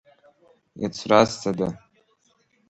Иацразҵада? 0.81 1.67